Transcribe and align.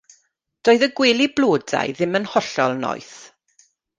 Doedd 0.67 0.85
y 0.87 0.89
gwely 0.99 1.27
blodau 1.39 1.93
ddim 1.99 2.19
yn 2.21 2.27
hollol 2.33 2.75
noeth. 2.87 3.15